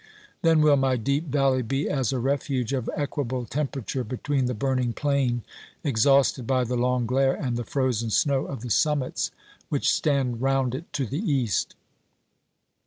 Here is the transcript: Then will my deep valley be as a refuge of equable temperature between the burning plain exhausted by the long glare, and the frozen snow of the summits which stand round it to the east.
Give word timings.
Then 0.41 0.61
will 0.61 0.77
my 0.77 0.95
deep 0.97 1.27
valley 1.27 1.61
be 1.61 1.87
as 1.87 2.11
a 2.11 2.17
refuge 2.17 2.73
of 2.73 2.89
equable 2.95 3.45
temperature 3.45 4.03
between 4.03 4.45
the 4.45 4.55
burning 4.55 4.93
plain 4.93 5.43
exhausted 5.83 6.47
by 6.47 6.63
the 6.63 6.75
long 6.75 7.05
glare, 7.05 7.35
and 7.35 7.55
the 7.55 7.63
frozen 7.63 8.09
snow 8.09 8.45
of 8.47 8.61
the 8.61 8.71
summits 8.71 9.29
which 9.69 9.91
stand 9.93 10.41
round 10.41 10.73
it 10.73 10.91
to 10.93 11.05
the 11.05 11.19
east. 11.19 11.75